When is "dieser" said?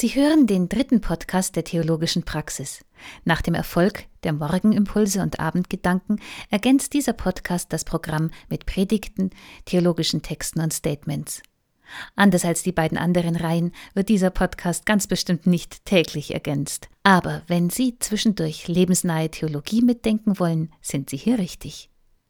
6.94-7.12, 14.08-14.30